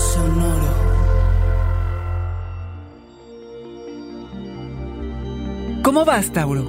[0.00, 0.70] Sonoro.
[5.82, 6.66] ¿Cómo vas, Tauro?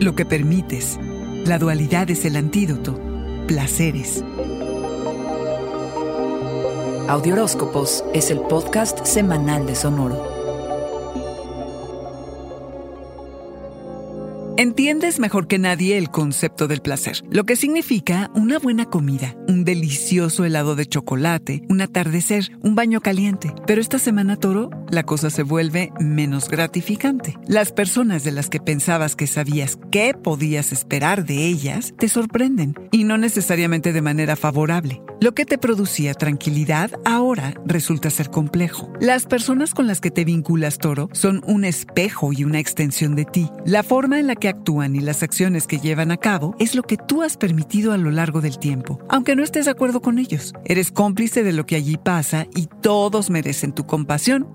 [0.00, 0.98] Lo que permites.
[1.46, 3.00] La dualidad es el antídoto.
[3.46, 4.22] Placeres.
[7.08, 10.33] Audioróscopos es el podcast semanal de Sonoro.
[14.56, 19.64] Entiendes mejor que nadie el concepto del placer, lo que significa una buena comida, un
[19.64, 23.52] delicioso helado de chocolate, un atardecer, un baño caliente.
[23.66, 27.36] Pero esta semana, Toro, la cosa se vuelve menos gratificante.
[27.46, 32.74] Las personas de las que pensabas que sabías qué podías esperar de ellas te sorprenden,
[32.90, 35.02] y no necesariamente de manera favorable.
[35.20, 38.92] Lo que te producía tranquilidad ahora resulta ser complejo.
[39.00, 43.24] Las personas con las que te vinculas, Toro, son un espejo y una extensión de
[43.24, 43.50] ti.
[43.64, 46.82] La forma en la que actúan y las acciones que llevan a cabo es lo
[46.82, 50.18] que tú has permitido a lo largo del tiempo, aunque no estés de acuerdo con
[50.18, 50.52] ellos.
[50.64, 54.48] Eres cómplice de lo que allí pasa y todos merecen tu compasión,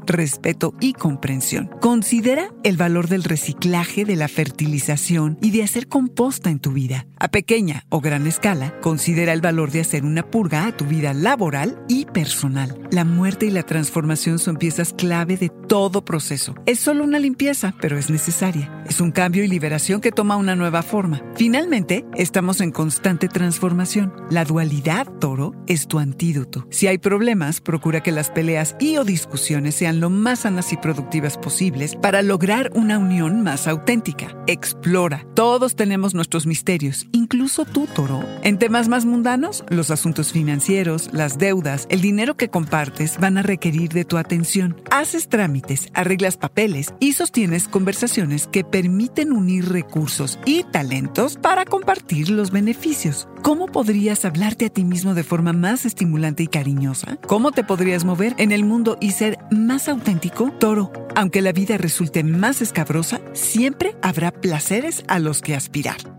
[0.80, 1.70] y comprensión.
[1.82, 7.08] Considera el valor del reciclaje, de la fertilización y de hacer composta en tu vida.
[7.18, 11.14] A pequeña o gran escala, considera el valor de hacer una purga a tu vida
[11.14, 12.88] laboral y personal.
[12.92, 16.56] La muerte y la transformación son piezas clave de todo proceso.
[16.66, 18.79] Es solo una limpieza, pero es necesaria.
[18.90, 21.22] Es un cambio y liberación que toma una nueva forma.
[21.36, 24.12] Finalmente, estamos en constante transformación.
[24.32, 26.66] La dualidad, toro, es tu antídoto.
[26.72, 30.78] Si hay problemas, procura que las peleas y o discusiones sean lo más sanas y
[30.78, 34.36] productivas posibles para lograr una unión más auténtica.
[34.48, 35.24] Explora.
[35.36, 38.24] Todos tenemos nuestros misterios, incluso tú, toro.
[38.42, 43.44] En temas más mundanos, los asuntos financieros, las deudas, el dinero que compartes van a
[43.44, 44.82] requerir de tu atención.
[44.90, 52.32] Haces trámites, arreglas papeles y sostienes conversaciones que permiten unir recursos y talentos para compartir
[52.32, 53.28] los beneficios.
[53.44, 57.20] ¿Cómo podrías hablarte a ti mismo de forma más estimulante y cariñosa?
[57.28, 60.52] ¿Cómo te podrías mover en el mundo y ser más auténtico?
[60.60, 66.19] Toro, aunque la vida resulte más escabrosa, siempre habrá placeres a los que aspirar.